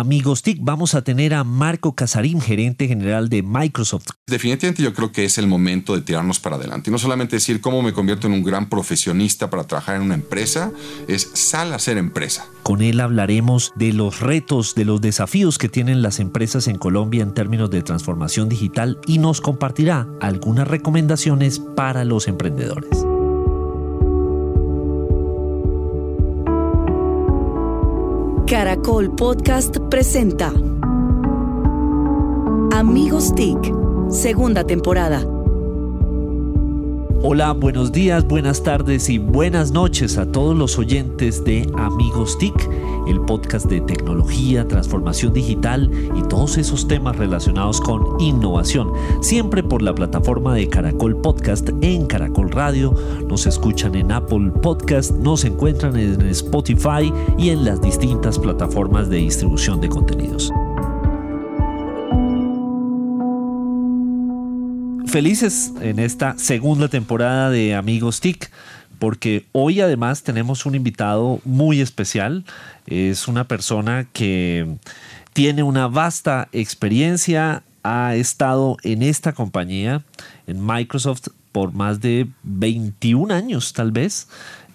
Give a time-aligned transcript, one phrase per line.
[0.00, 4.08] Amigos TIC vamos a tener a Marco Casarín, gerente general de Microsoft.
[4.26, 6.90] Definitivamente yo creo que es el momento de tirarnos para adelante.
[6.90, 10.14] Y no solamente decir cómo me convierto en un gran profesionista para trabajar en una
[10.14, 10.72] empresa,
[11.06, 12.44] es sal a ser empresa.
[12.64, 17.22] Con él hablaremos de los retos, de los desafíos que tienen las empresas en Colombia
[17.22, 23.13] en términos de transformación digital y nos compartirá algunas recomendaciones para los emprendedores.
[28.46, 30.52] Caracol Podcast presenta
[32.72, 33.72] Amigos TIC,
[34.10, 35.33] segunda temporada.
[37.26, 42.52] Hola, buenos días, buenas tardes y buenas noches a todos los oyentes de Amigos TIC,
[43.08, 48.92] el podcast de tecnología, transformación digital y todos esos temas relacionados con innovación.
[49.22, 52.94] Siempre por la plataforma de Caracol Podcast en Caracol Radio.
[53.26, 59.16] Nos escuchan en Apple Podcast, nos encuentran en Spotify y en las distintas plataformas de
[59.16, 60.52] distribución de contenidos.
[65.14, 68.50] Felices en esta segunda temporada de Amigos TIC
[68.98, 72.44] porque hoy además tenemos un invitado muy especial.
[72.88, 74.74] Es una persona que
[75.32, 80.02] tiene una vasta experiencia, ha estado en esta compañía,
[80.48, 84.26] en Microsoft, por más de 21 años tal vez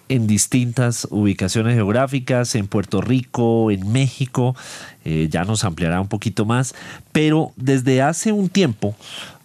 [0.08, 4.56] en distintas ubicaciones geográficas, en Puerto Rico, en México,
[5.04, 6.74] eh, ya nos ampliará un poquito más,
[7.12, 8.96] pero desde hace un tiempo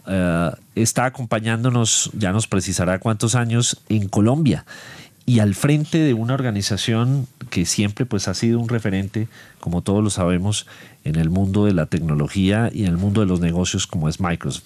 [0.07, 4.65] eh, está acompañándonos, ya nos precisará cuántos años, en Colombia
[5.25, 9.27] y al frente de una organización que siempre pues ha sido un referente,
[9.59, 10.67] como todos lo sabemos,
[11.03, 14.19] en el mundo de la tecnología y en el mundo de los negocios como es
[14.19, 14.65] Microsoft.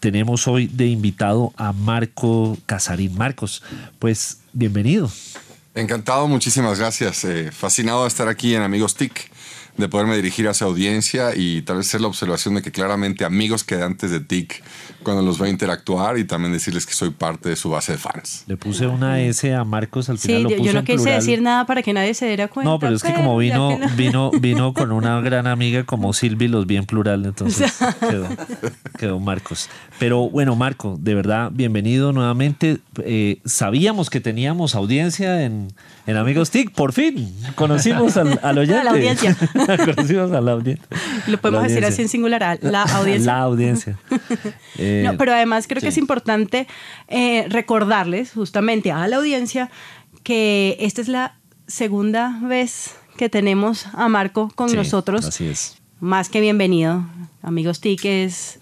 [0.00, 3.16] Tenemos hoy de invitado a Marco Casarín.
[3.16, 3.62] Marcos,
[3.98, 5.10] pues bienvenido.
[5.74, 7.24] Encantado, muchísimas gracias.
[7.24, 9.30] Eh, fascinado de estar aquí en Amigos TIC
[9.78, 13.24] de poderme dirigir a esa audiencia y tal vez hacer la observación de que claramente
[13.24, 14.62] amigos que antes de TIC
[15.02, 17.98] cuando los va a interactuar y también decirles que soy parte de su base de
[17.98, 18.44] fans.
[18.46, 20.38] Le puse una S a Marcos al final.
[20.38, 21.14] Sí, lo puse yo no en quise plural.
[21.20, 22.70] decir nada para que nadie se diera cuenta.
[22.70, 23.88] No, pero es que como pues, ya vino, que no.
[23.96, 28.28] vino, vino con una gran amiga como Silvi, los vi en plural, entonces quedó,
[28.98, 29.70] quedó Marcos.
[29.98, 32.78] Pero bueno, Marco, de verdad, bienvenido nuevamente.
[33.04, 35.72] Eh, sabíamos que teníamos audiencia en,
[36.06, 37.32] en Amigos TIC, por fin.
[37.54, 38.78] Conocimos al, al oyente.
[38.80, 39.36] A la audiencia.
[39.76, 40.86] Conocimos a la audiencia.
[41.26, 43.32] Lo podemos decir así en singular, a la audiencia.
[43.32, 43.98] La audiencia.
[44.80, 46.68] Eh, No, pero además creo que es importante
[47.08, 49.70] eh, recordarles justamente a la audiencia
[50.22, 51.36] que esta es la
[51.66, 55.24] segunda vez que tenemos a Marco con sí, nosotros.
[55.24, 55.78] Así es.
[56.00, 57.04] Más que bienvenido.
[57.42, 58.60] Amigos TIC es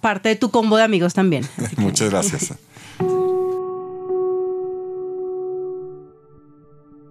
[0.00, 1.44] parte de tu combo de amigos también.
[1.76, 2.54] Muchas gracias.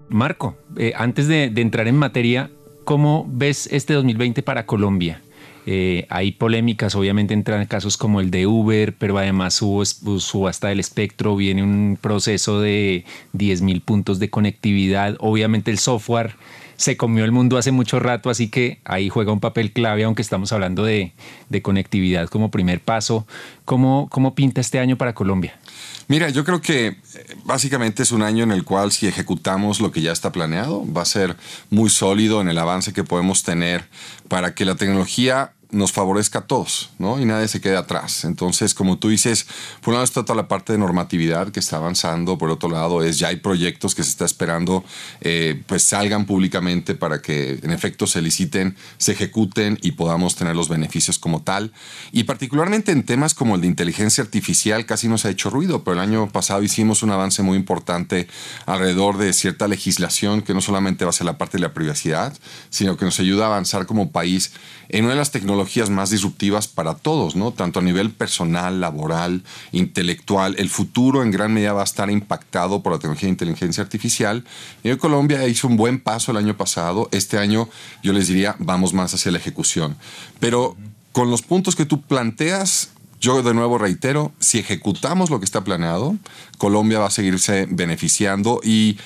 [0.10, 2.50] Marco, eh, antes de, de entrar en materia,
[2.90, 5.22] ¿cómo ves este 2020 para Colombia?
[5.68, 10.80] Eh, hay polémicas, obviamente entran casos como el de Uber, pero además hubo subasta del
[10.80, 16.34] espectro, viene un proceso de 10 mil puntos de conectividad, obviamente el software
[16.80, 20.22] se comió el mundo hace mucho rato, así que ahí juega un papel clave, aunque
[20.22, 21.12] estamos hablando de,
[21.50, 23.28] de conectividad como primer paso.
[23.66, 25.60] ¿Cómo, ¿Cómo pinta este año para Colombia?
[26.08, 26.96] Mira, yo creo que eh,
[27.44, 31.02] básicamente es un año en el cual si ejecutamos lo que ya está planeado, va
[31.02, 31.36] a ser
[31.70, 33.84] muy sólido en el avance que podemos tener
[34.30, 37.20] para que la tecnología nos favorezca a todos, ¿no?
[37.20, 38.26] Y nadie se quede atrás.
[38.26, 39.46] Entonces, como tú dices,
[39.82, 43.04] por un lado está toda la parte de normatividad que está avanzando, por otro lado
[43.04, 44.84] es ya hay proyectos que se está esperando,
[45.22, 50.56] eh, pues salgan públicamente para que en efecto se liciten, se ejecuten y podamos tener
[50.56, 51.72] los beneficios como tal.
[52.12, 55.84] Y particularmente en temas como el de inteligencia artificial casi no se ha hecho ruido,
[55.84, 58.28] pero el año pasado hicimos un avance muy importante
[58.66, 62.34] alrededor de cierta legislación que no solamente va a ser la parte de la privacidad,
[62.72, 64.52] sino que nos ayuda a avanzar como país
[64.90, 65.59] en una de las tecnologías
[65.90, 67.36] más disruptivas para todos.
[67.56, 70.56] Tanto a nivel personal, laboral, intelectual.
[70.58, 74.44] El futuro en gran medida va a estar impactado por la tecnología de inteligencia artificial.
[74.84, 77.10] Y Colombia hizo un buen paso el año pasado.
[77.12, 77.70] Este año
[78.04, 79.98] yo les diría, vamos más hacia la ejecución.
[80.40, 80.76] Pero
[81.12, 85.64] con los puntos que tú planteas, yo de nuevo reitero, si ejecutamos lo que está
[85.64, 86.16] planeado,
[86.58, 88.98] Colombia va a seguirse beneficiando y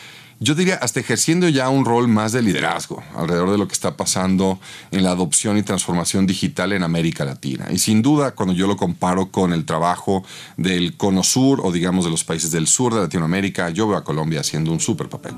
[0.44, 3.96] yo diría hasta ejerciendo ya un rol más de liderazgo alrededor de lo que está
[3.96, 4.60] pasando
[4.92, 7.68] en la adopción y transformación digital en América Latina.
[7.72, 10.24] Y sin duda, cuando yo lo comparo con el trabajo
[10.58, 14.04] del Cono Sur o digamos de los países del sur de Latinoamérica, yo veo a
[14.04, 15.34] Colombia haciendo un súper papel.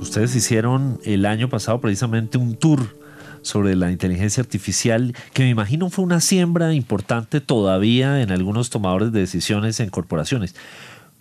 [0.00, 3.04] Ustedes hicieron el año pasado precisamente un tour
[3.42, 9.12] sobre la inteligencia artificial, que me imagino fue una siembra importante todavía en algunos tomadores
[9.12, 10.54] de decisiones en corporaciones.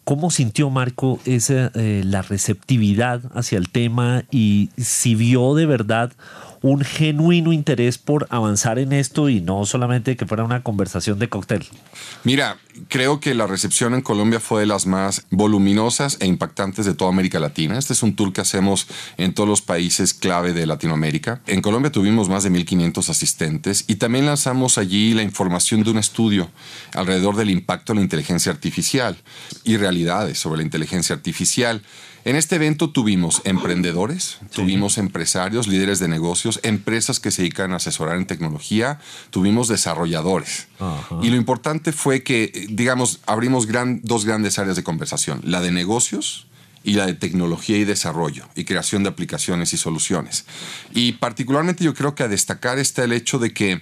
[0.04, 6.12] ¿Cómo sintió Marco esa, eh, la receptividad hacia el tema y si vio de verdad
[6.62, 11.28] un genuino interés por avanzar en esto y no solamente que fuera una conversación de
[11.30, 11.66] cóctel?
[12.24, 16.94] Mira, creo que la recepción en Colombia fue de las más voluminosas e impactantes de
[16.94, 17.78] toda América Latina.
[17.78, 18.88] Este es un tour que hacemos
[19.18, 21.42] en todos los países clave de Latinoamérica.
[21.48, 25.98] En Colombia tuvimos más de 1.500 asistentes y también lanzamos allí la información de un
[25.98, 26.50] estudio
[26.94, 29.18] alrededor del impacto de la inteligencia artificial
[29.64, 31.82] y realidades sobre la inteligencia artificial.
[32.26, 37.78] En este evento tuvimos emprendedores, tuvimos empresarios, líderes de negocios, empresas que se dedican a
[37.78, 39.00] asesorar en tecnología,
[39.30, 40.68] tuvimos desarrolladores.
[41.22, 43.68] Y lo importante fue que, digamos, abrimos
[44.02, 46.48] dos grandes áreas de conversación, la de negocios
[46.84, 50.46] y la de tecnología y desarrollo y creación de aplicaciones y soluciones.
[50.94, 53.82] Y particularmente yo creo que a destacar está el hecho de que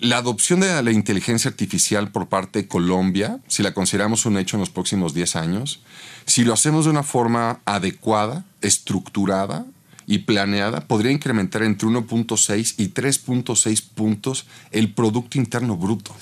[0.00, 4.56] la adopción de la inteligencia artificial por parte de Colombia, si la consideramos un hecho
[4.56, 5.82] en los próximos 10 años,
[6.26, 9.66] si lo hacemos de una forma adecuada, estructurada
[10.10, 16.12] y planeada, podría incrementar entre 1.6 y 3.6 puntos el Producto Interno Bruto.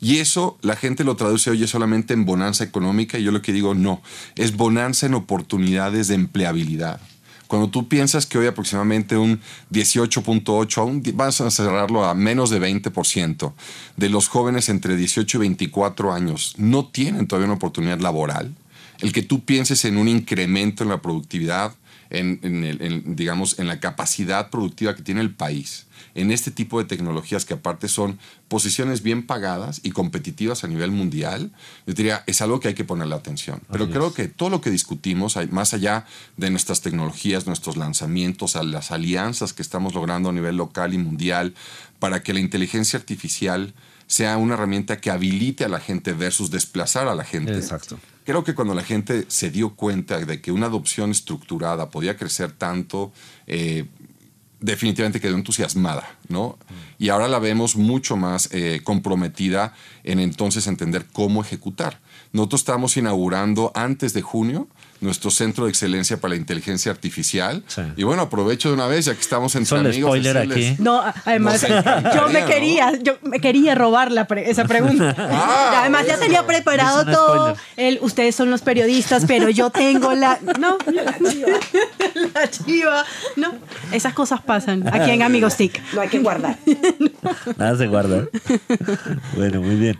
[0.00, 3.52] Y eso la gente lo traduce hoy solamente en bonanza económica y yo lo que
[3.52, 4.00] digo no,
[4.36, 7.00] es bonanza en oportunidades de empleabilidad.
[7.48, 9.40] Cuando tú piensas que hoy aproximadamente un
[9.72, 13.52] 18.8, aún vas a cerrarlo a menos de 20%
[13.96, 18.54] de los jóvenes entre 18 y 24 años no tienen todavía una oportunidad laboral,
[19.00, 21.74] el que tú pienses en un incremento en la productividad,
[22.10, 27.44] en, digamos, en la capacidad productiva que tiene el país, en este tipo de tecnologías
[27.44, 28.18] que aparte son
[28.48, 31.52] posiciones bien pagadas y competitivas a nivel mundial,
[31.86, 33.60] yo diría, es algo que hay que ponerle atención.
[33.70, 38.64] Pero creo que todo lo que discutimos, más allá de nuestras tecnologías, nuestros lanzamientos, a
[38.64, 41.54] las alianzas que estamos logrando a nivel local y mundial,
[42.00, 43.72] para que la inteligencia artificial
[44.08, 47.54] sea una herramienta que habilite a la gente versus desplazar a la gente.
[47.54, 48.00] Exacto.
[48.30, 52.52] Creo que cuando la gente se dio cuenta de que una adopción estructurada podía crecer
[52.52, 53.10] tanto,
[53.48, 53.86] eh,
[54.60, 56.56] definitivamente quedó entusiasmada, ¿no?
[56.96, 59.74] Y ahora la vemos mucho más eh, comprometida
[60.04, 61.98] en entonces entender cómo ejecutar.
[62.32, 64.68] Nosotros estamos inaugurando antes de junio
[65.00, 67.62] nuestro centro de excelencia para la inteligencia artificial.
[67.96, 70.10] Y bueno, aprovecho de una vez, ya que estamos entre Son amigos.
[70.10, 70.76] spoiler aquí.
[70.78, 71.66] No, además,
[72.14, 75.14] yo me quería, yo me quería robar la esa pregunta.
[75.18, 77.56] Ah, además, ya tenía preparado todo.
[77.76, 80.38] El, ustedes son los periodistas, pero yo tengo la.
[80.58, 80.78] No,
[82.34, 83.04] la chiva.
[83.36, 83.54] No,
[83.92, 85.80] esas cosas pasan aquí en Amigos TIC.
[85.94, 86.56] No hay que guardar.
[87.56, 88.26] Nada se guarda.
[89.36, 89.98] Bueno, muy bien.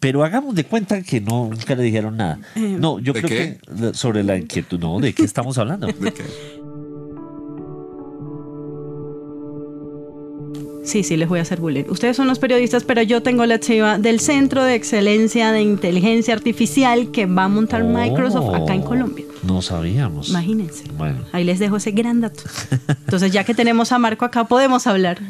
[0.00, 2.38] Pero hagamos de cuenta que no, nunca le dijeron nada.
[2.56, 3.60] Eh, No, yo ¿De creo qué?
[3.90, 5.86] que sobre la inquietud, no, ¿de qué estamos hablando?
[5.88, 6.24] ¿De qué?
[10.82, 11.84] Sí, sí, les voy a hacer bullying.
[11.88, 16.32] Ustedes son los periodistas, pero yo tengo la chiva del Centro de Excelencia de Inteligencia
[16.34, 19.24] Artificial que va a montar Microsoft acá en Oh, Colombia.
[19.42, 20.30] No sabíamos.
[20.30, 20.84] Imagínense.
[20.96, 21.18] Bueno.
[21.32, 22.42] Ahí les dejo ese gran dato.
[22.88, 25.20] Entonces, ya que tenemos a Marco acá, podemos hablar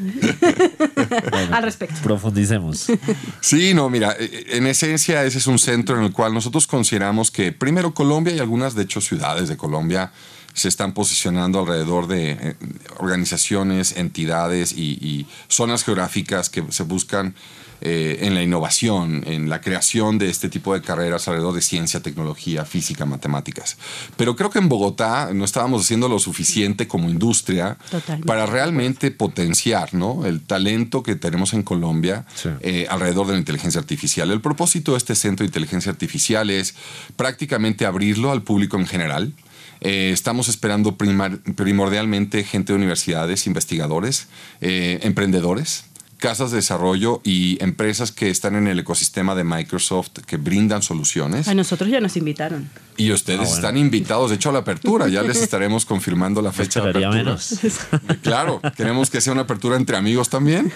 [1.53, 1.97] al respecto.
[2.03, 2.87] Profundicemos.
[3.41, 7.31] Sí, no, mira, eh, en esencia ese es un centro en el cual nosotros consideramos
[7.31, 10.13] que primero Colombia y algunas, de hecho, ciudades de Colombia
[10.55, 12.55] se están posicionando alrededor de eh,
[12.99, 17.35] organizaciones, entidades y, y zonas geográficas que se buscan
[17.83, 22.01] eh, en la innovación, en la creación de este tipo de carreras alrededor de ciencia,
[22.01, 23.79] tecnología, física, matemáticas.
[24.19, 28.27] Pero creo que en Bogotá no estábamos haciendo lo suficiente como industria Totalmente.
[28.27, 30.27] para realmente potenciar ¿no?
[30.27, 32.51] el talento que tenemos en Colombia Sí.
[32.61, 34.31] eh, alrededor de la inteligencia artificial.
[34.31, 36.75] El propósito de este centro de inteligencia artificial es
[37.17, 39.33] prácticamente abrirlo al público en general.
[39.81, 44.27] Eh, estamos esperando primar- primordialmente gente de universidades, investigadores,
[44.61, 45.85] eh, emprendedores,
[46.19, 51.49] casas de desarrollo y empresas que están en el ecosistema de Microsoft que brindan soluciones.
[51.49, 52.69] A nosotros ya nos invitaron.
[52.99, 53.57] Y ustedes Ah, bueno.
[53.57, 55.09] están invitados, de hecho, a la apertura.
[55.09, 57.11] Ya les estaremos confirmando la fecha de apertura.
[57.11, 57.59] menos.
[58.23, 60.71] Claro, queremos que sea una apertura entre amigos también.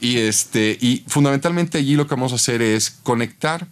[0.00, 3.66] Y, este, y fundamentalmente allí lo que vamos a hacer es conectar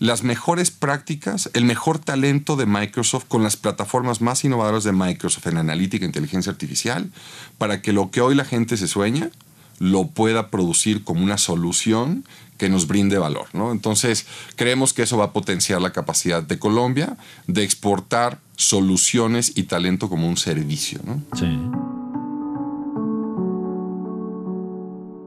[0.00, 5.46] las mejores prácticas, el mejor talento de Microsoft con las plataformas más innovadoras de Microsoft
[5.46, 7.10] en analítica e inteligencia artificial,
[7.58, 9.30] para que lo que hoy la gente se sueña
[9.78, 12.24] lo pueda producir como una solución
[12.56, 13.46] que nos brinde valor.
[13.52, 13.72] ¿no?
[13.72, 14.26] Entonces,
[14.56, 17.16] creemos que eso va a potenciar la capacidad de Colombia
[17.46, 21.00] de exportar soluciones y talento como un servicio.
[21.04, 21.22] ¿no?
[21.38, 21.58] Sí.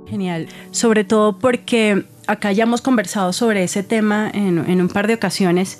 [0.10, 0.48] Genial.
[0.72, 5.80] Sobre todo porque acá ya hemos conversado sobre ese tema en, un par de ocasiones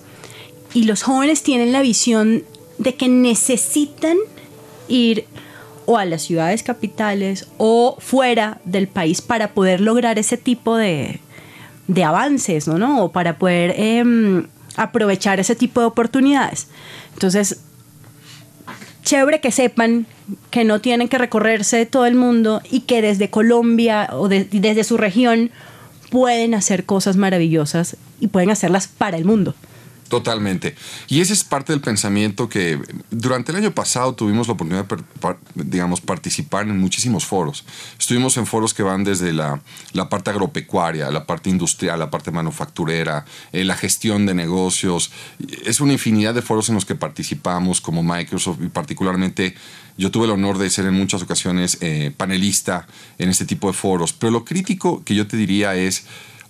[0.74, 2.44] y los jóvenes tienen la visión
[2.78, 4.18] de que necesitan
[4.88, 5.26] ir
[5.86, 11.20] o a las ciudades capitales o fuera del país para poder lograr ese tipo de,
[11.88, 12.78] de avances, ¿no?
[12.78, 13.06] ¿no?
[13.06, 16.68] O para poder em, aprovechar ese tipo de oportunidades.
[17.14, 17.60] Entonces,
[19.04, 20.08] chévere que sepan
[20.50, 24.98] que no tienen que recorrerse todo el mundo y que desde Colombia o desde su
[24.98, 25.52] región
[26.14, 29.56] pueden hacer cosas maravillosas y pueden hacerlas para el mundo.
[30.14, 30.76] Totalmente.
[31.08, 32.80] Y ese es parte del pensamiento que
[33.10, 35.04] durante el año pasado tuvimos la oportunidad de,
[35.56, 37.66] digamos, participar en muchísimos foros.
[37.98, 39.60] Estuvimos en foros que van desde la,
[39.92, 45.12] la parte agropecuaria, la parte industrial, la parte manufacturera, eh, la gestión de negocios.
[45.66, 49.56] Es una infinidad de foros en los que participamos como Microsoft y particularmente
[49.98, 52.86] yo tuve el honor de ser en muchas ocasiones eh, panelista
[53.18, 54.14] en este tipo de foros.
[54.14, 56.06] Pero lo crítico que yo te diría es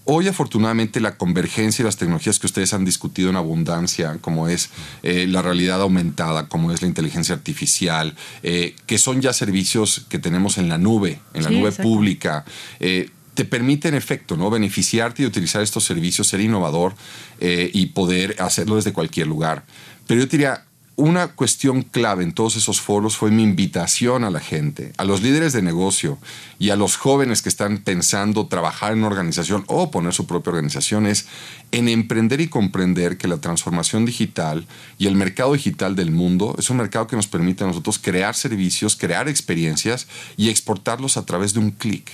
[0.05, 4.69] Hoy afortunadamente la convergencia y las tecnologías que ustedes han discutido en abundancia, como es
[5.01, 10.19] eh, la realidad aumentada, como es la inteligencia artificial, eh, que son ya servicios que
[10.19, 12.43] tenemos en la nube, en la nube pública,
[12.81, 14.49] eh, te permite en efecto ¿no?
[14.49, 16.95] beneficiarte y utilizar estos servicios, ser innovador
[17.39, 19.65] y poder hacerlo desde cualquier lugar.
[20.05, 24.39] Pero yo diría, una cuestión clave en todos esos foros fue mi invitación a la
[24.39, 26.19] gente, a los líderes de negocio
[26.59, 30.51] y a los jóvenes que están pensando trabajar en una organización o poner su propia
[30.51, 31.25] organización, es
[31.71, 34.67] en emprender y comprender que la transformación digital
[34.99, 38.35] y el mercado digital del mundo es un mercado que nos permite a nosotros crear
[38.35, 40.07] servicios, crear experiencias
[40.37, 42.11] y exportarlos a través de un clic.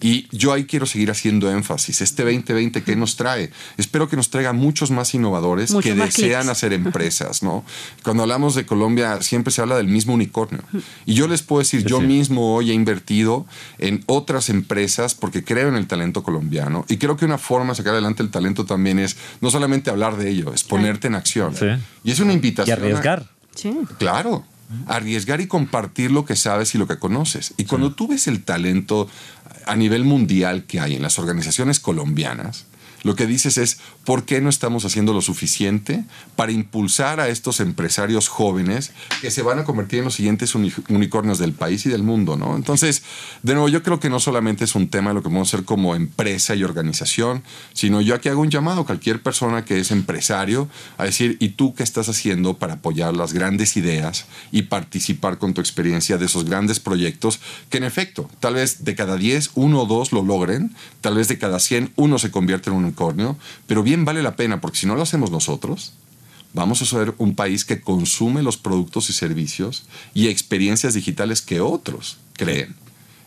[0.00, 2.00] Y yo ahí quiero seguir haciendo énfasis.
[2.00, 3.50] Este 2020, ¿qué nos trae?
[3.76, 7.64] Espero que nos traiga muchos más innovadores que desean hacer empresas, ¿no?
[8.02, 10.62] Cuando hablamos de Colombia, siempre se habla del mismo unicornio.
[11.04, 13.46] Y yo les puedo decir, yo mismo hoy he invertido
[13.78, 16.84] en otras empresas porque creo en el talento colombiano.
[16.88, 20.16] Y creo que una forma de sacar adelante el talento también es no solamente hablar
[20.16, 21.54] de ello, es ponerte en acción.
[22.04, 22.78] Y es una invitación.
[22.78, 23.26] Y arriesgar.
[23.54, 23.72] Sí.
[23.98, 24.44] Claro
[24.86, 27.54] arriesgar y compartir lo que sabes y lo que conoces.
[27.56, 29.08] Y cuando tú ves el talento
[29.66, 32.66] a nivel mundial que hay en las organizaciones colombianas,
[33.02, 37.60] lo que dices es, ¿por qué no estamos haciendo lo suficiente para impulsar a estos
[37.60, 42.02] empresarios jóvenes que se van a convertir en los siguientes unicornios del país y del
[42.02, 42.36] mundo?
[42.36, 42.56] ¿no?
[42.56, 43.02] Entonces,
[43.42, 45.64] de nuevo, yo creo que no solamente es un tema de lo que podemos hacer
[45.64, 49.90] como empresa y organización, sino yo aquí hago un llamado a cualquier persona que es
[49.90, 55.38] empresario a decir, ¿y tú qué estás haciendo para apoyar las grandes ideas y participar
[55.38, 59.50] con tu experiencia de esos grandes proyectos que en efecto, tal vez de cada 10,
[59.54, 62.85] uno o dos lo logren, tal vez de cada 100, uno se convierte en un
[63.66, 65.92] pero bien vale la pena, porque si no lo hacemos nosotros,
[66.52, 71.60] vamos a ser un país que consume los productos y servicios y experiencias digitales que
[71.60, 72.74] otros creen.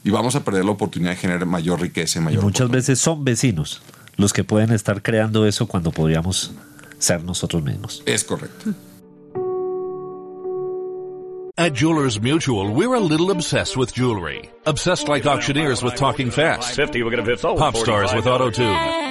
[0.04, 2.44] Y vamos a perder la oportunidad de generar mayor riqueza y mayor.
[2.44, 3.82] muchas veces son vecinos
[4.18, 6.52] los que pueden estar creando eso cuando podríamos
[6.98, 8.04] ser nosotros mismos.
[8.06, 8.74] Es correcto.
[11.58, 14.50] At Jewelers Mutual, we're a little obsessed with jewelry.
[14.66, 16.74] Obsessed like auctioneers with talking fast.
[16.74, 19.09] 50, we're gonna Pop stars with auto tune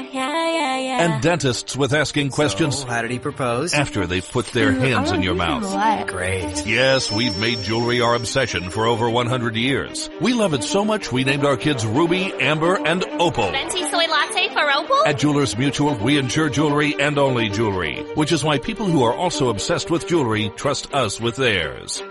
[0.99, 2.83] and dentists with asking questions.
[2.83, 3.75] how did he propose?
[3.75, 6.09] After they've put their hands in your mouth.
[6.09, 6.67] Great.
[6.67, 10.11] Yes, we've made jewelry our obsession for over 100 years.
[10.21, 13.51] We love it so much we named our kids Ruby, Amber, and Opal.
[13.51, 15.07] Venti soy latte for Opal?
[15.07, 19.15] At Jewelers Mutual, we insure jewelry and only jewelry, which is why people who are
[19.15, 22.03] also obsessed with jewelry trust us with theirs.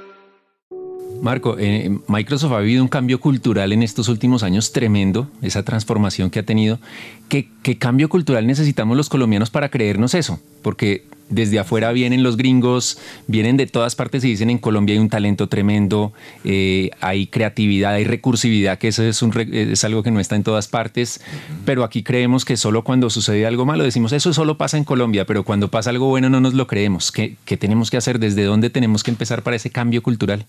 [1.22, 6.30] Marco, eh, Microsoft ha vivido un cambio cultural en estos últimos años tremendo, esa transformación
[6.30, 6.80] que ha tenido.
[7.28, 10.40] ¿Qué, cambio cultural necesitamos los colombianos para creernos eso?
[10.62, 12.98] Porque desde afuera vienen los gringos,
[13.28, 16.14] vienen de todas partes y dicen en Colombia hay un talento tremendo,
[16.46, 20.70] eh, hay creatividad, hay recursividad, que eso es, es, algo que no está en todas
[20.70, 21.20] partes,
[21.66, 25.26] pero aquí creemos que solo cuando sucede algo malo decimos eso solo pasa en Colombia,
[25.26, 27.12] pero cuando pasa algo bueno no nos lo creemos.
[27.12, 28.20] ¿Qué, qué tenemos que hacer?
[28.20, 30.46] ¿Desde dónde tenemos que empezar para ese cambio cultural?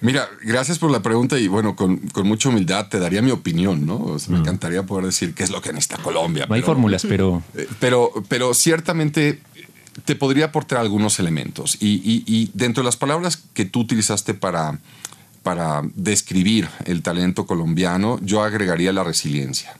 [0.00, 4.16] Mira, gracias por la pregunta y bueno, con, mucha humildad te daría mi opinión, ¿no?
[4.28, 4.40] me mm.
[4.40, 6.46] encantaría poder decir qué es lo que necesita Colombia.
[6.48, 7.42] No hay fórmulas, pero...
[7.54, 8.12] Eh, pero...
[8.28, 9.40] Pero ciertamente
[10.04, 14.78] te podría aportar algunos elementos y, dentro de las palabras que tú utilizaste para,
[15.42, 19.76] para describir el talento colombiano, yo agregaría la resiliencia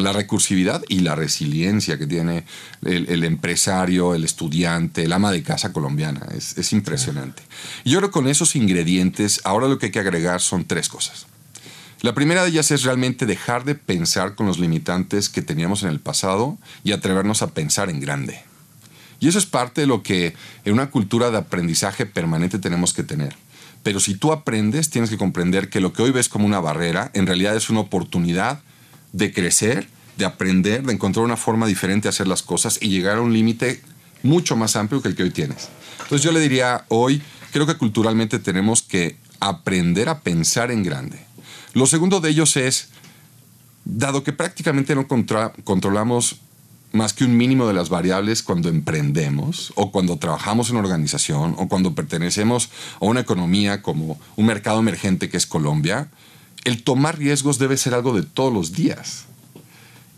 [0.00, 2.44] la recursividad y la resiliencia que tiene
[2.84, 6.26] el, empresario, el estudiante, el ama de casa colombiana.
[6.34, 7.42] Es, impresionante.
[7.84, 10.88] Y yo creo que con esos ingredientes, ahora lo que hay que agregar son tres
[10.88, 11.26] cosas.
[12.00, 15.90] La primera de ellas es realmente dejar de pensar con los limitantes que teníamos en
[15.90, 18.42] el pasado y atrevernos a pensar en grande.
[19.20, 20.34] Y eso es parte de lo que
[20.64, 23.36] en una cultura de aprendizaje permanente tenemos que tener.
[23.84, 27.10] Pero si tú aprendes, tienes que comprender que lo que hoy ves como una barrera,
[27.14, 28.62] en realidad es una oportunidad
[29.12, 33.18] de crecer, de aprender, de encontrar una forma diferente de hacer las cosas y llegar
[33.18, 33.82] a un límite
[34.22, 35.68] mucho más amplio que el que hoy tienes.
[36.02, 41.18] Entonces yo le diría, hoy creo que culturalmente tenemos que aprender a pensar en grande.
[41.74, 42.90] Lo segundo de ellos es,
[43.84, 46.36] dado que prácticamente no controlamos
[46.92, 51.68] más que un mínimo de las variables cuando emprendemos o cuando trabajamos en organización o
[51.68, 56.10] cuando pertenecemos a una economía como un mercado emergente que es Colombia,
[56.64, 59.26] el tomar riesgos debe ser algo de todos los días.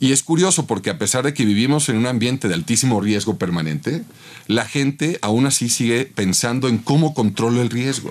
[0.00, 3.38] Y es curioso porque a pesar de que vivimos en un ambiente de altísimo riesgo
[3.38, 4.02] permanente,
[4.48, 8.10] la gente aún así sigue pensando en cómo controlo el riesgo.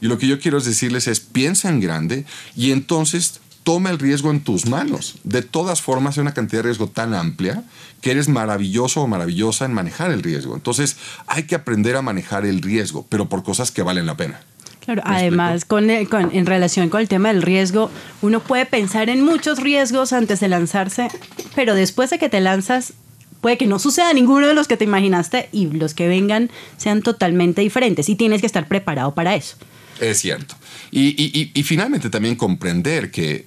[0.00, 2.24] Y lo que yo quiero decirles es, piensa en grande
[2.56, 5.16] y entonces toma el riesgo en tus manos.
[5.24, 7.64] De todas formas, hay una cantidad de riesgo tan amplia
[8.00, 10.54] que eres maravilloso o maravillosa en manejar el riesgo.
[10.54, 14.40] Entonces, hay que aprender a manejar el riesgo, pero por cosas que valen la pena.
[14.84, 19.58] Claro, además, con, en relación con el tema del riesgo, uno puede pensar en muchos
[19.60, 21.08] riesgos antes de lanzarse,
[21.54, 22.92] pero después de que te lanzas,
[23.40, 27.02] puede que no suceda ninguno de los que te imaginaste y los que vengan sean
[27.02, 29.56] totalmente diferentes y tienes que estar preparado para eso.
[30.00, 30.54] Es cierto.
[30.90, 33.46] Y, finalmente también comprender que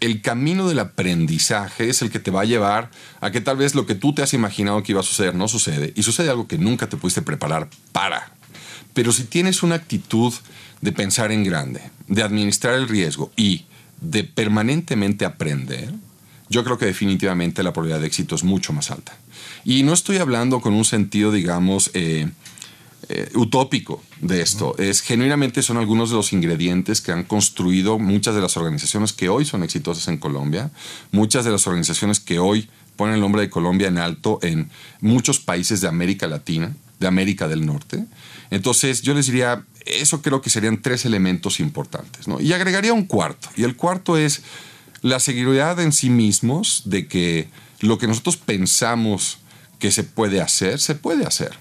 [0.00, 3.74] el camino del aprendizaje es el que te va a llevar a que tal vez
[3.74, 6.46] lo que tú te has imaginado que iba a suceder no sucede y sucede algo
[6.46, 8.35] que nunca te pudiste preparar para.
[8.96, 10.32] Pero si tienes una actitud
[10.80, 13.66] de pensar en grande, de administrar el riesgo y
[14.00, 15.92] de permanentemente aprender,
[16.48, 19.14] yo creo que definitivamente la probabilidad de éxito es mucho más alta.
[19.66, 22.30] Y no estoy hablando con un sentido, digamos, eh,
[23.10, 24.74] eh, utópico de esto.
[24.78, 29.28] Es genuinamente son algunos de los ingredientes que han construido muchas de las organizaciones que
[29.28, 30.70] hoy son exitosas en Colombia,
[31.12, 34.70] muchas de las organizaciones que hoy ponen el nombre de Colombia en alto en
[35.02, 38.06] muchos países de América Latina, de América del Norte.
[38.50, 42.26] Entonces yo les diría, eso creo que serían tres elementos importantes.
[42.40, 43.48] Y agregaría un cuarto.
[43.56, 44.42] Y el cuarto es
[45.02, 47.48] la seguridad en sí mismos de que
[47.80, 49.38] lo que nosotros pensamos
[49.78, 51.52] que se puede hacer, se puede hacer.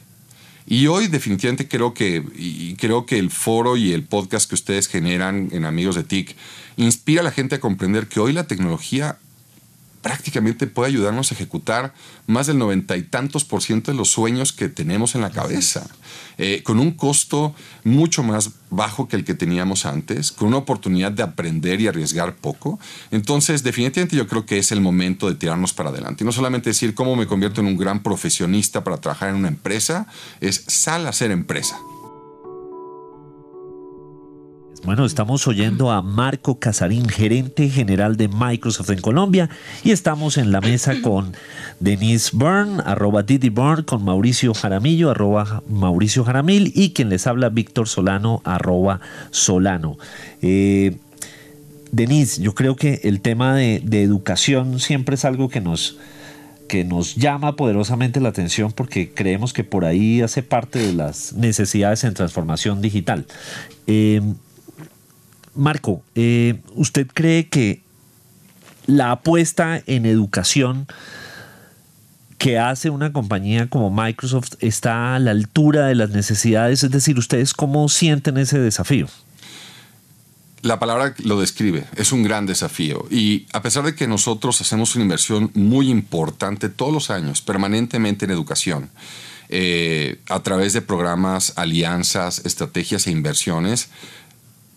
[0.68, 5.50] Y hoy definitivamente creo que, creo que el foro y el podcast que ustedes generan
[5.52, 6.36] en Amigos de TIC
[6.78, 9.20] inspira a la gente a comprender que hoy la tecnología
[10.06, 11.92] prácticamente puede ayudarnos a ejecutar
[12.28, 15.88] más del noventa y tantos por ciento de los sueños que tenemos en la cabeza,
[16.38, 21.12] eh, con un costo mucho más bajo que el que teníamos antes, con una oportunidad
[21.12, 22.80] de aprender y arriesgar poco.
[23.10, 26.24] Entonces, definitivamente yo creo que es el momento de tirarnos para adelante.
[26.24, 29.48] Y no solamente decir cómo me convierto en un gran profesionista para trabajar en una
[29.48, 30.06] empresa,
[30.40, 31.80] es sal a ser empresa.
[34.84, 39.50] Bueno, estamos oyendo a Marco Casarín, gerente general de Microsoft en Colombia,
[39.84, 41.34] y estamos en la mesa con
[41.80, 47.50] Denise Byrne, arroba Didi Byrne, con Mauricio Jaramillo, arroba Mauricio Jaramil, y quien les habla,
[47.50, 49.98] Víctor Solano, arroba Solano.
[50.44, 50.98] Eh,
[51.92, 55.98] Denise, yo creo que el tema de, educación siempre es algo que nos,
[56.68, 61.34] que nos llama poderosamente la atención porque creemos que por ahí hace parte de las
[61.34, 63.26] necesidades en transformación digital.
[63.88, 64.22] Eh,
[65.56, 67.82] Marco, eh, ¿usted cree que
[68.88, 70.88] la apuesta en educación
[72.38, 76.84] que hace una compañía como Microsoft está a la altura de las necesidades?
[76.84, 79.08] Es decir, ¿ustedes cómo sienten ese desafío?
[80.62, 83.06] La palabra lo describe, es un gran desafío.
[83.12, 88.26] Y a pesar de que nosotros hacemos una inversión muy importante todos los años, permanentemente
[88.26, 88.90] en educación,
[89.50, 93.90] eh, a través de programas, alianzas, estrategias e inversiones,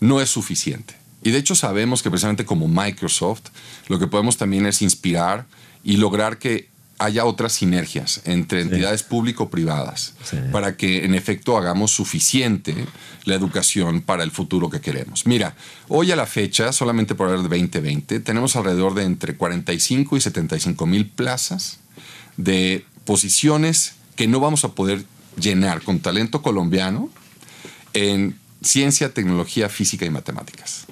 [0.00, 0.94] no es suficiente.
[1.22, 3.50] Y de hecho sabemos que precisamente como Microsoft
[3.88, 5.46] lo que podemos también es inspirar
[5.82, 10.14] y lograr que haya otras sinergias entre entidades público-privadas
[10.50, 12.74] para que en efecto hagamos suficiente
[13.24, 15.24] la educación para el futuro que queremos.
[15.24, 15.54] Mira,
[15.87, 20.20] hoy a la fecha, solamente por hablar de 2020, tenemos alrededor de entre 45 y
[20.20, 21.78] 75 mil plazas
[22.37, 25.04] de posiciones que no vamos a poder
[25.40, 27.11] llenar con talento colombiano
[27.92, 28.37] en
[28.68, 30.87] ciencia, tecnología, física y matemáticas.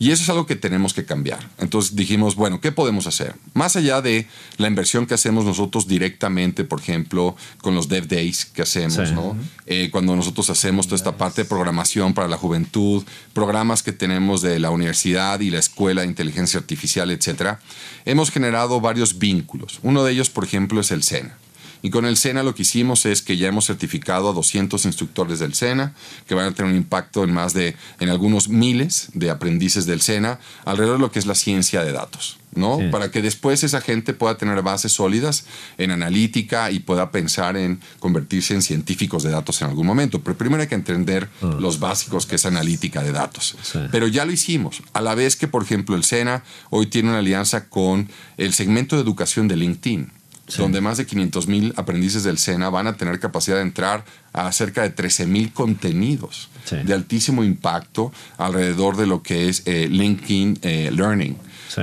[0.00, 1.48] Y eso es algo que tenemos que cambiar.
[1.58, 3.34] Entonces dijimos, bueno, ¿qué podemos hacer?
[3.52, 8.44] Más allá de la inversión que hacemos nosotros directamente, por ejemplo, con los Dev Days
[8.44, 9.36] que hacemos, ¿no?
[9.66, 13.02] Eh, cuando nosotros hacemos toda esta parte de programación para la juventud,
[13.32, 17.58] programas que tenemos de la universidad y la escuela de inteligencia artificial, etcétera,
[18.04, 19.80] hemos generado varios vínculos.
[19.82, 21.36] Uno de ellos, por ejemplo, es el SENA.
[21.82, 25.38] Y con el SENA lo que hicimos es que ya hemos certificado a 200 instructores
[25.38, 25.94] del SENA,
[26.26, 30.00] que van a tener un impacto en más de, en algunos miles de aprendices del
[30.00, 32.38] SENA, alrededor de lo que es la ciencia de datos.
[32.54, 32.78] ¿no?
[32.90, 35.44] Para que después esa gente pueda tener bases sólidas
[35.76, 40.20] en analítica y pueda pensar en convertirse en científicos de datos en algún momento.
[40.22, 41.56] Pero primero hay que entender ah.
[41.58, 43.56] los básicos que es analítica de datos.
[43.92, 44.82] Pero ya lo hicimos.
[44.92, 48.96] A la vez que, por ejemplo, el SENA hoy tiene una alianza con el segmento
[48.96, 50.17] de educación de LinkedIn
[50.56, 54.50] donde más de 500 mil aprendices del SENA van a tener capacidad de entrar a
[54.52, 60.58] cerca de 13 mil contenidos de altísimo impacto alrededor de lo que es eh, LinkedIn
[60.62, 61.36] eh, Learning.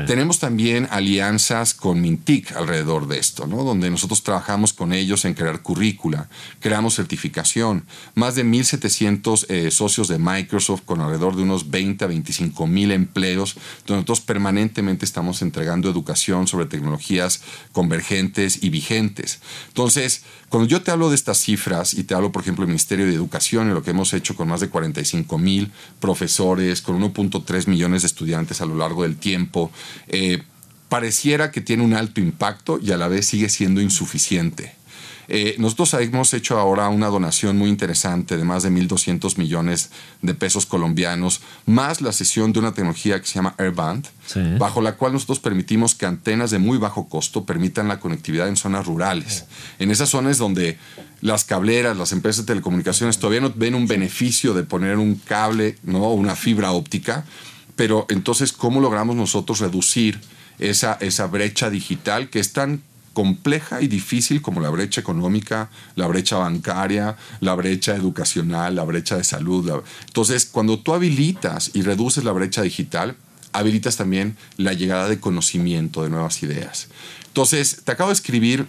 [0.07, 3.63] Tenemos también alianzas con Mintic alrededor de esto, ¿no?
[3.63, 6.27] donde nosotros trabajamos con ellos en crear currícula,
[6.59, 12.07] creamos certificación, más de 1.700 eh, socios de Microsoft con alrededor de unos 20 a
[12.07, 19.39] 25 mil empleos, donde nosotros permanentemente estamos entregando educación sobre tecnologías convergentes y vigentes.
[19.67, 23.05] Entonces, cuando yo te hablo de estas cifras y te hablo, por ejemplo, del Ministerio
[23.05, 27.67] de Educación y lo que hemos hecho con más de 45 mil profesores, con 1.3
[27.67, 29.71] millones de estudiantes a lo largo del tiempo,
[30.07, 30.43] eh,
[30.89, 34.73] pareciera que tiene un alto impacto y a la vez sigue siendo insuficiente.
[35.27, 39.89] Eh, nosotros hemos hecho ahora una donación muy interesante de más de 1.200 millones
[40.21, 44.07] de pesos colombianos, más la sesión de una tecnología que se llama Airband,
[44.59, 48.55] bajo la cual nosotros permitimos que antenas de muy bajo costo permitan la conectividad en
[48.55, 49.45] zonas rurales.
[49.79, 50.77] En esas zonas donde
[51.21, 55.77] las cableras, las empresas de telecomunicaciones todavía no ven un beneficio de poner un cable,
[55.83, 56.11] ¿no?
[56.11, 57.25] una fibra óptica,
[57.75, 60.19] pero entonces, ¿cómo logramos nosotros reducir
[60.59, 62.81] esa, esa brecha digital que es tan
[63.15, 69.15] compleja y difícil como la brecha económica, la brecha bancaria, la brecha educacional, la brecha
[69.17, 69.81] de salud.
[70.05, 73.15] Entonces, cuando tú habilitas y reduces la brecha digital,
[73.53, 76.89] habilitas también la llegada de conocimiento, de nuevas ideas.
[77.27, 78.67] Entonces, te acabo de escribir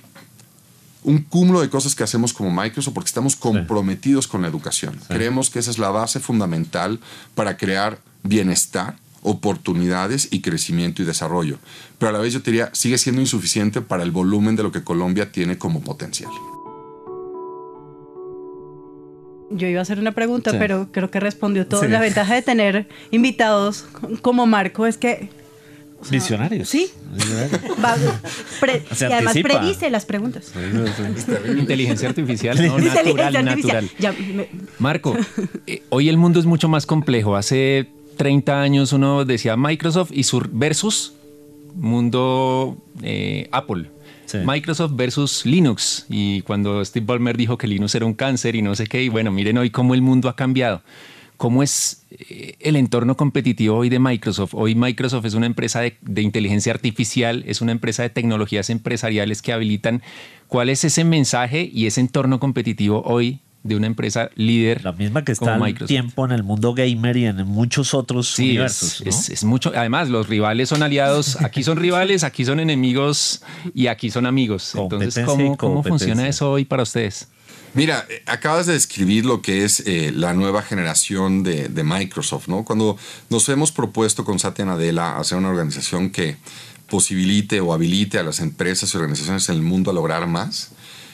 [1.03, 4.99] un cúmulo de cosas que hacemos como Microsoft porque estamos comprometidos con la educación.
[5.09, 7.01] Creemos que esa es la base fundamental
[7.35, 11.58] para crear bienestar oportunidades y crecimiento y desarrollo.
[11.98, 14.84] Pero a la vez yo diría, sigue siendo insuficiente para el volumen de lo que
[14.84, 16.30] Colombia tiene como potencial.
[19.50, 21.86] Yo iba a hacer una pregunta, pero creo que respondió todo.
[21.88, 23.84] La ventaja de tener invitados
[24.22, 25.28] como Marco es que
[26.10, 26.68] Visionarios.
[26.68, 26.90] Sí.
[29.00, 30.52] y además predice las preguntas.
[31.56, 33.90] Inteligencia artificial, no, natural, natural.
[34.78, 35.16] Marco,
[35.66, 37.34] eh, hoy el mundo es mucho más complejo.
[37.34, 41.12] Hace 30 años uno decía Microsoft y su versus
[41.74, 43.90] mundo eh, Apple.
[44.44, 46.07] Microsoft versus Linux.
[46.09, 49.09] Y cuando Steve Ballmer dijo que Linux era un cáncer y no sé qué, y
[49.09, 50.83] bueno, miren hoy cómo el mundo ha cambiado.
[51.37, 54.55] ¿Cómo es eh, el entorno competitivo hoy de Microsoft?
[54.55, 59.42] Hoy Microsoft es una empresa de, de, inteligencia artificial, es una empresa de tecnologías empresariales
[59.42, 60.02] que habilitan.
[60.48, 64.85] ¿Cuál es ese mensaje y ese entorno competitivo hoy de una empresa líder.
[64.85, 69.02] La misma que está al tiempo en el mundo gamer y en muchos otros universos.
[69.05, 69.72] Es, mucho.
[69.74, 71.40] Además, los rivales son aliados.
[71.42, 73.42] Aquí son rivales, aquí son enemigos
[73.74, 74.74] y aquí son amigos.
[74.74, 77.29] Entonces, ¿cómo, funciona eso hoy para ustedes?
[77.74, 82.48] Mira, eh, acabas de describir lo que es eh, la nueva generación de, de, Microsoft,
[82.48, 82.64] ¿no?
[82.64, 82.96] Cuando
[83.29, 86.38] nos hemos propuesto con Satya Nadella hacer una organización que
[86.88, 90.70] posibilite o habilite a las empresas y organizaciones en el mundo a lograr más,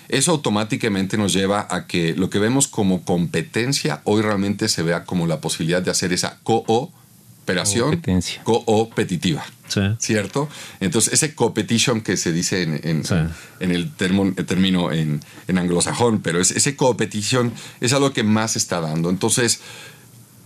[0.08, 5.04] eso automáticamente nos lleva a que lo que vemos como competencia hoy realmente se vea
[5.04, 8.02] como la posibilidad de hacer esa cooperación
[8.44, 9.44] coopetitiva.
[9.98, 10.50] ¿Cierto?
[10.80, 13.02] Entonces, ese competition que se dice en,
[13.60, 19.08] el, término en, anglosajón, pero ese competition es algo que más está dando.
[19.08, 19.60] Entonces,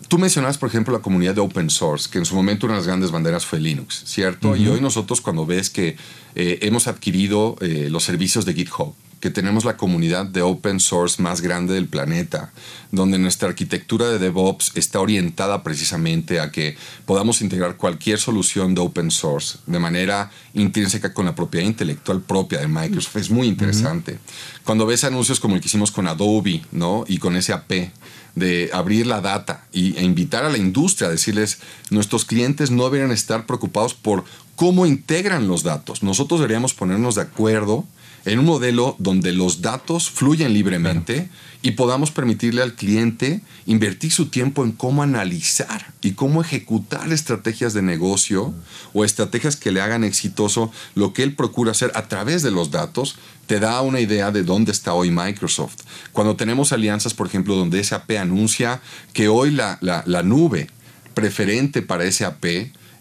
[0.08, 2.80] Tú mencionabas, por ejemplo, la comunidad de open source, que en su momento una de
[2.80, 4.54] las grandes banderas fue Linux, ¿cierto?
[4.54, 5.96] Y hoy nosotros cuando ves que
[6.36, 11.22] eh, hemos adquirido eh, los servicios de GitHub, que tenemos la comunidad de open source
[11.22, 12.52] más grande del planeta,
[12.92, 16.76] donde nuestra arquitectura de DevOps está orientada precisamente a que
[17.06, 22.60] podamos integrar cualquier solución de open source de manera intrínseca con la propiedad intelectual propia
[22.60, 23.16] de Microsoft.
[23.16, 24.18] Es muy interesante.
[24.64, 27.04] Cuando ves anuncios como el que hicimos con Adobe ¿no?
[27.08, 27.90] y con SAP,
[28.36, 31.58] de abrir la data y, e invitar a la industria a decirles,
[31.90, 34.24] nuestros clientes no deberían estar preocupados por
[34.56, 36.02] cómo integran los datos.
[36.02, 37.84] Nosotros deberíamos ponernos de acuerdo
[38.26, 41.30] en un modelo donde los datos fluyen libremente
[41.62, 47.72] y podamos permitirle al cliente invertir su tiempo en cómo analizar y cómo ejecutar estrategias
[47.72, 48.52] de negocio
[48.92, 52.72] o estrategias que le hagan exitoso lo que él procura hacer a través de los
[52.72, 55.82] datos, te da una idea de dónde está hoy Microsoft.
[56.12, 58.80] Cuando tenemos alianzas, por ejemplo, donde SAP anuncia
[59.12, 60.68] que hoy la, la nube
[61.14, 62.44] preferente para SAP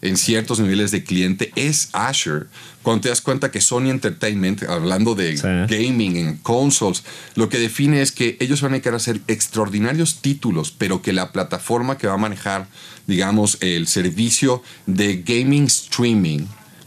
[0.07, 2.45] en ciertos niveles de cliente es Azure.
[2.83, 5.35] Cuando te das cuenta que Sony Entertainment, hablando de
[5.67, 7.03] gaming en consoles,
[7.35, 11.31] lo que define es que ellos van a querer hacer extraordinarios títulos, pero que la
[11.31, 12.67] plataforma que va a manejar,
[13.07, 16.45] digamos, el servicio de gaming streaming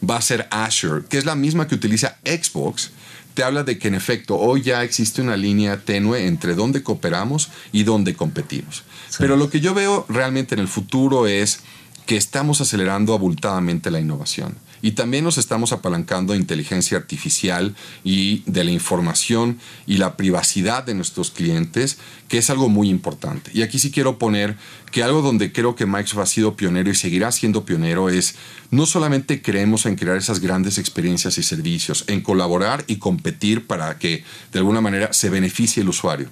[0.09, 2.93] va a ser Azure, que es la misma que utiliza Xbox
[3.39, 7.51] te habla de que en efecto hoy ya existe una línea tenue entre dónde cooperamos
[7.71, 8.83] y dónde competimos.
[9.17, 11.61] Pero lo que yo veo realmente en el futuro es
[12.09, 14.57] que estamos acelerando abultadamente la innovación.
[14.81, 20.85] Y también nos estamos apalancando de inteligencia artificial y de la información y la privacidad
[20.85, 23.51] de nuestros clientes, que es algo muy importante.
[23.53, 24.57] Y aquí sí quiero poner
[24.91, 28.37] que algo donde creo que Microsoft ha sido pionero y seguirá siendo pionero es
[28.71, 33.99] no solamente creemos en crear esas grandes experiencias y servicios, en colaborar y competir para
[33.99, 36.31] que de alguna manera se beneficie el usuario.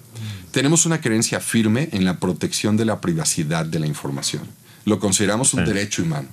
[0.53, 4.49] Tenemos una creencia firme en la protección de la privacidad de la información.
[4.87, 6.29] Lo consideramos un derecho humano.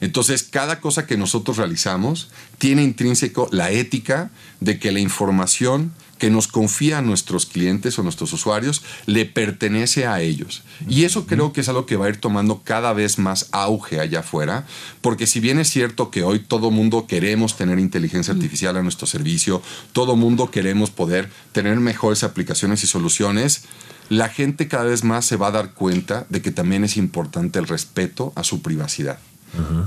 [0.00, 2.28] Entonces, cada cosa que nosotros realizamos
[2.58, 4.30] tiene intrínseco la ética
[4.60, 10.06] de que la información que nos confía a nuestros clientes o nuestros usuarios le pertenece
[10.06, 10.62] a ellos.
[10.88, 14.00] Y eso creo que es algo que va a ir tomando cada vez más auge
[14.00, 14.66] allá afuera,
[15.02, 19.06] porque si bien es cierto que hoy todo mundo queremos tener inteligencia artificial a nuestro
[19.06, 23.64] servicio, todo mundo queremos poder tener mejores aplicaciones y soluciones,
[24.08, 27.58] la gente cada vez más se va a dar cuenta de que también es importante
[27.58, 29.18] el respeto a su privacidad.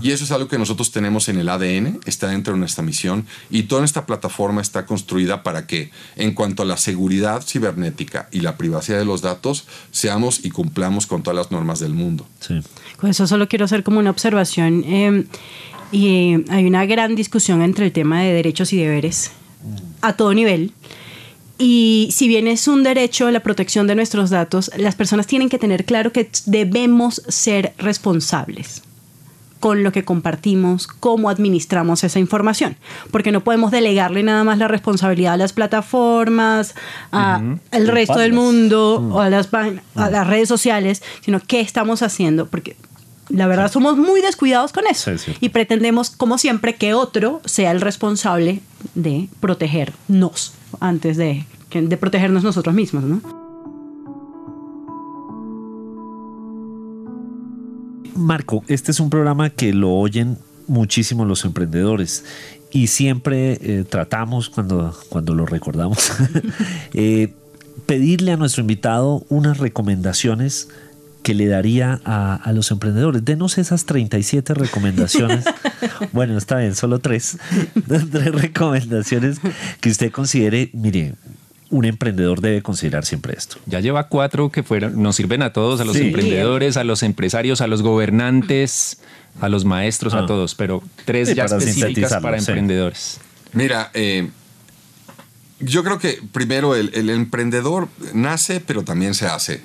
[0.02, 3.26] Y eso es algo que nosotros tenemos en el ADN, está dentro de nuestra misión
[3.52, 8.40] y toda esta plataforma está construida para que en cuanto a la seguridad cibernética y
[8.40, 12.26] la privacidad de los datos, seamos y cumplamos con todas las normas del mundo.
[12.98, 14.84] Con eso solo quiero hacer como una observación.
[14.86, 15.26] Em,
[15.92, 19.32] y hay una gran discusión entre el tema de derechos y deberes
[20.02, 20.74] a todo nivel.
[21.62, 25.60] Y si bien es un derecho la protección de nuestros datos, las personas tienen que
[25.60, 28.82] tener claro que debemos ser responsables
[29.60, 32.78] con lo que compartimos, cómo administramos esa información,
[33.12, 36.76] porque no podemos delegarle nada más la responsabilidad a las plataformas,
[37.12, 39.12] al resto del mundo mm.
[39.12, 42.78] o a las, a las redes sociales, sino qué estamos haciendo, porque
[43.28, 47.82] la verdad somos muy descuidados con eso y pretendemos, como siempre, que otro sea el
[47.82, 48.62] responsable
[48.96, 53.22] de protegernos antes de, de protegernos nosotros mismos, ¿no?
[58.16, 62.26] Marco, este es un programa que lo oyen muchísimo los emprendedores
[62.72, 66.12] y siempre eh, tratamos, cuando, cuando lo recordamos,
[66.94, 67.34] eh,
[67.86, 70.70] pedirle a nuestro invitado unas recomendaciones
[71.30, 73.24] que le daría a, los emprendedores.
[73.24, 75.46] Denos esas 37 recomendaciones.
[76.12, 77.38] bueno, está bien, solo tres.
[77.88, 79.38] tres recomendaciones
[79.80, 81.14] que usted considere, mire,
[81.70, 83.58] un emprendedor debe considerar siempre esto.
[83.68, 87.62] Ya lleva cuatro que fueron, nos sirven a todos, a los emprendedores, a los empresarios,
[87.62, 89.00] a los gobernantes,
[89.40, 90.26] a los maestros, a ah.
[90.26, 93.20] todos, pero tres ya específicas para emprendedores.
[93.54, 94.32] Mira, eh,
[95.60, 99.62] yo creo que primero el emprendedor nace, pero también se hace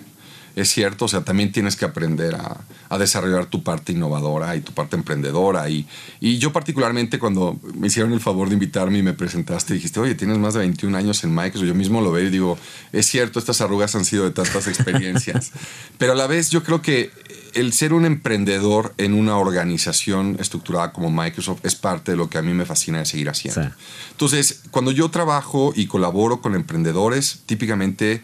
[0.57, 2.61] es cierto, o sea, también tienes que aprender a,
[2.99, 5.69] desarrollar tu parte innovadora y tu parte emprendedora.
[5.69, 5.85] Y,
[6.21, 10.15] y, yo particularmente cuando me hicieron el favor de invitarme y me presentaste, dijiste, oye,
[10.15, 12.57] tienes más de 21 años en Microsoft, yo mismo lo veo y digo,
[12.93, 15.51] es cierto, estas arrugas han sido de tantas experiencias.
[15.99, 17.11] Pero a la vez yo creo que
[17.55, 22.39] el ser un emprendedor en una organización estructurada como Microsoft es parte de lo que
[22.39, 23.71] a mí me fascina de seguir haciendo.
[24.11, 28.23] Entonces, cuando yo trabajo y colaboro con emprendedores, típicamente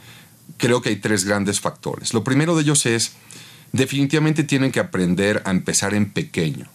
[0.57, 2.15] creo que hay tres grandes factores.
[2.15, 3.13] Lo primero de ellos es,
[3.73, 6.67] definitivamente tienen que aprender a empezar en pequeño,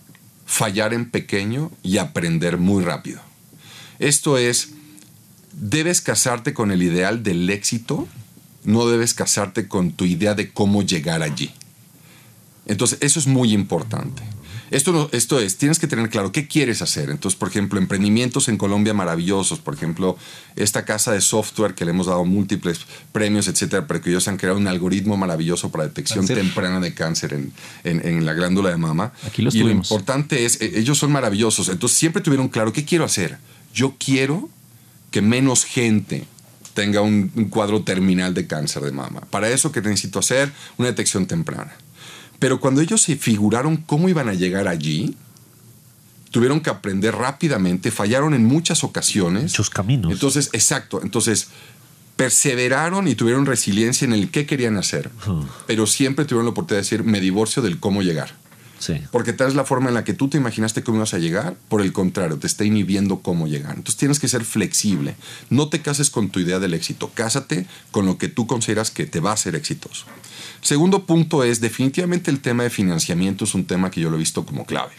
[0.45, 3.21] fallar en pequeño y aprender muy rápido.
[3.99, 4.71] Esto es,
[5.53, 8.07] debes casarte con el ideal del éxito,
[8.63, 11.53] no debes casarte con tu idea de cómo llegar allí.
[12.65, 14.23] Entonces, eso es muy importante.
[14.71, 17.09] Esto, esto es, tienes que tener claro qué quieres hacer.
[17.09, 19.59] Entonces, por ejemplo, emprendimientos en Colombia maravillosos.
[19.59, 20.17] Por ejemplo,
[20.55, 22.79] esta casa de software que le hemos dado múltiples
[23.11, 27.33] premios, etcétera, para que ellos han creado un algoritmo maravilloso para detección temprana de cáncer
[27.33, 29.13] en, en, la glándula de mama.
[29.25, 31.69] Aquí los y lo importante es, e, ellos son maravillosos.
[31.69, 33.37] Entonces, siempre tuvieron claro qué quiero hacer.
[33.73, 34.49] Yo quiero
[35.11, 36.25] que menos gente
[36.73, 39.21] tenga un, un cuadro terminal de cáncer de mama.
[39.29, 40.51] Para eso, ¿qué necesito hacer?
[40.77, 41.71] Una detección temprana.
[42.39, 45.15] Pero cuando ellos se figuraron cómo iban a llegar allí,
[46.31, 49.43] tuvieron que aprender rápidamente, fallaron en muchas ocasiones.
[49.43, 50.11] Muchos caminos.
[50.11, 51.01] Entonces, exacto.
[51.01, 51.47] Entonces,
[52.15, 55.11] perseveraron y tuvieron resiliencia en el qué querían hacer.
[55.67, 58.33] Pero siempre tuvieron la oportunidad de decir, me divorcio del cómo llegar.
[59.11, 61.55] Porque tal es la forma en la que tú te imaginaste cómo ibas a llegar,
[61.69, 63.71] por el contrario, te está inhibiendo cómo llegar.
[63.75, 65.15] Entonces tienes que ser flexible.
[65.49, 69.05] No te cases con tu idea del éxito, cásate con lo que tú consideras que
[69.05, 70.05] te va a ser exitoso.
[70.61, 74.19] Segundo punto es, definitivamente el tema de financiamiento es un tema que yo lo he
[74.19, 74.93] visto como clave.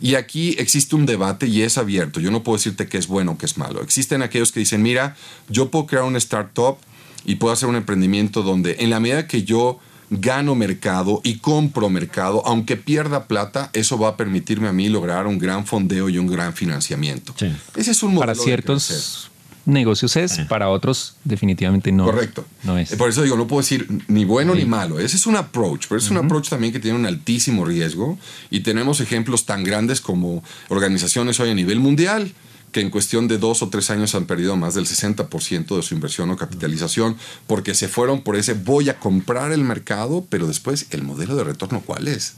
[0.00, 2.20] Y aquí existe un debate y es abierto.
[2.20, 3.82] Yo no puedo decirte que es bueno o que es malo.
[3.82, 5.16] Existen aquellos que dicen, mira,
[5.48, 6.76] yo puedo crear una startup
[7.24, 9.78] y puedo hacer un emprendimiento donde en la medida que yo
[10.20, 15.26] gano mercado y compro mercado, aunque pierda plata, eso va a permitirme a mí lograr
[15.26, 17.34] un gran fondeo y un gran financiamiento.
[17.76, 19.30] Ese es un modelo para ciertos
[19.66, 22.04] negocios es, para otros definitivamente no.
[22.04, 22.44] Correcto.
[22.64, 22.94] No es.
[22.96, 25.00] Por eso digo, no puedo decir ni bueno ni malo.
[25.00, 28.18] Ese es un approach, pero es un approach también que tiene un altísimo riesgo
[28.50, 32.32] y tenemos ejemplos tan grandes como organizaciones hoy a nivel mundial
[32.74, 35.94] que en cuestión de dos o tres años han perdido más del 60% de su
[35.94, 40.86] inversión o capitalización porque se fueron por ese voy a comprar el mercado, pero después
[40.90, 42.34] el modelo de retorno cuál es.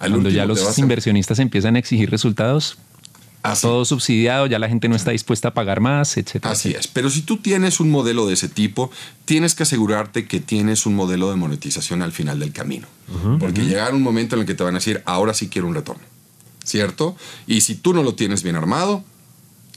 [0.00, 2.78] Cuando ya los inversionistas empiezan a exigir resultados,
[3.60, 6.44] todo subsidiado, ya la gente no está dispuesta a pagar más, etc.
[6.46, 6.88] Así es.
[6.88, 8.90] Pero si tú tienes un modelo de ese tipo,
[9.24, 12.88] tienes que asegurarte que tienes un modelo de monetización al final del camino.
[13.38, 15.76] porque llegará un momento en el que te van a decir, ahora sí quiero un
[15.76, 16.02] retorno.
[16.64, 17.14] ¿Cierto?
[17.46, 19.04] Y si tú no lo tienes bien armado,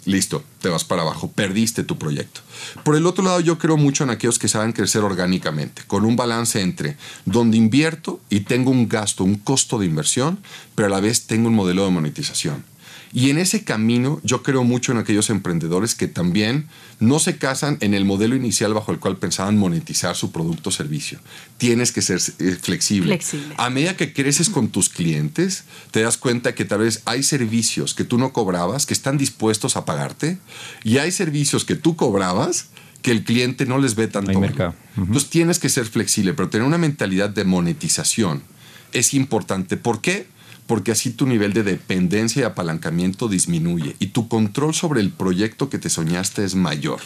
[0.06, 2.42] listo, te vas para abajo, perdiste tu proyecto.
[2.84, 6.16] Por el otro lado, yo creo mucho en aquellos que saben crecer orgánicamente, con un
[6.16, 10.40] balance entre donde invierto y tengo un gasto, un costo de inversión,
[10.76, 12.64] pero a la vez tengo un modelo de monetización.
[13.12, 16.68] Y en ese camino yo creo mucho en aquellos emprendedores que también
[17.00, 20.72] no se casan en el modelo inicial bajo el cual pensaban monetizar su producto o
[20.72, 21.20] servicio.
[21.58, 23.20] Tienes que ser eh, flexible.
[23.58, 27.94] A medida que creces con tus clientes, te das cuenta que tal vez hay servicios
[27.94, 30.38] que tú no cobrabas, que están dispuestos a pagarte,
[30.84, 32.68] y hay servicios que tú cobrabas
[33.02, 34.38] que el cliente no les ve tanto.
[34.40, 34.76] mercado.
[34.98, 38.44] Entonces tienes que ser flexible, pero tener una mentalidad de monetización
[38.92, 39.78] es importante.
[39.78, 40.28] ¿Por qué?
[40.70, 45.68] Porque así tu nivel de dependencia y apalancamiento disminuye y tu control sobre el proyecto
[45.68, 47.00] que te soñaste es mayor.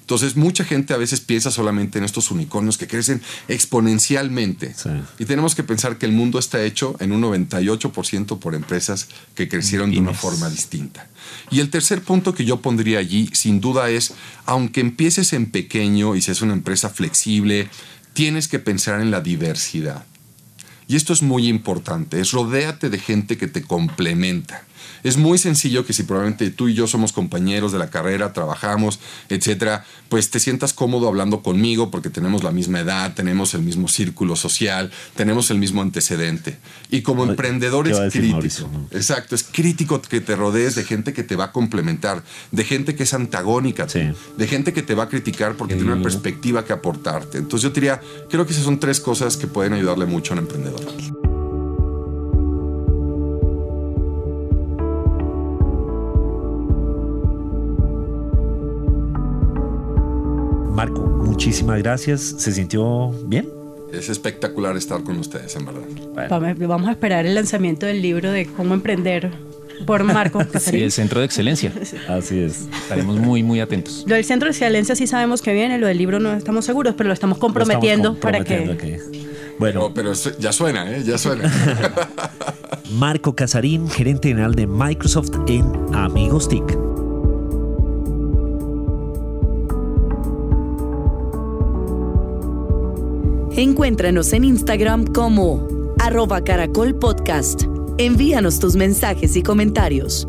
[0.00, 4.74] Entonces, mucha gente a veces piensa solamente en estos unicornios que crecen exponencialmente.
[5.20, 9.48] Y tenemos que pensar que el mundo está hecho en un 98% por empresas que
[9.48, 11.06] crecieron de una forma distinta.
[11.52, 14.12] Y el tercer punto que yo pondría allí, sin duda, es,
[14.44, 17.68] aunque empieces en pequeño y seas una empresa flexible,
[18.12, 20.04] tienes que pensar en la diversidad.
[20.86, 24.64] Y esto es muy importante, es rodéate de gente que te complementa.
[25.02, 29.00] Es muy sencillo que si probablemente tú y yo somos compañeros de la carrera, trabajamos,
[29.28, 33.88] etcétera, pues te sientas cómodo hablando conmigo porque tenemos la misma edad, tenemos el mismo
[33.88, 36.58] círculo social, tenemos el mismo antecedente.
[36.90, 38.70] Y como emprendedor es crítico.
[38.90, 42.94] Exacto, es crítico que te rodees de gente que te va a complementar, de gente
[42.94, 46.72] que es antagónica, de gente que te va a criticar porque tiene una perspectiva que
[46.72, 47.38] aportarte.
[47.38, 50.44] Entonces yo diría, creo que esas son tres cosas que pueden ayudarle mucho a un
[50.44, 51.33] emprendedor.
[60.84, 62.20] Marco, muchísimas gracias.
[62.20, 63.48] ¿Se sintió bien?
[63.90, 66.28] Es espectacular estar con ustedes, en verdad.
[66.68, 69.30] Vamos a esperar el lanzamiento del libro de cómo emprender
[69.86, 70.44] por Marco.
[70.60, 71.72] sí, el centro de excelencia.
[72.08, 72.68] Así es.
[72.82, 74.04] Estaremos muy, muy atentos.
[74.06, 76.94] Lo del centro de excelencia sí sabemos que viene, lo del libro no estamos seguros,
[76.98, 79.00] pero lo estamos comprometiendo, para que...
[79.58, 79.90] Bueno.
[79.94, 81.02] pero ya suena, ¿eh?
[81.02, 81.50] Ya suena.
[82.90, 86.83] Marco Casarín, gerente general de Microsoft en Amigos TIC.
[93.56, 95.66] Encuéntranos en Instagram como
[96.00, 97.62] arroba caracol podcast.
[97.98, 100.26] Envíanos tus mensajes y comentarios.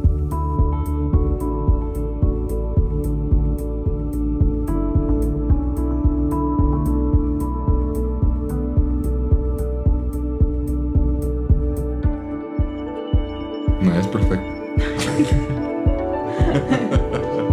[13.81, 14.45] No, es perfecto.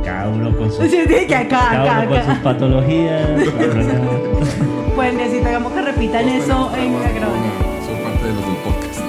[0.04, 2.35] Cada uno con sus, Sí, sí, que acá, cada acá, uno con acá.
[2.35, 3.28] sus patologías.
[4.94, 7.52] Pues necesitamos que repitan eso en la grabación.
[7.87, 9.00] Son parte de los del podcast.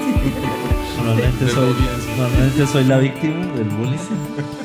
[0.96, 1.74] Normalmente soy,
[2.16, 4.63] normalmente soy la víctima del bullying.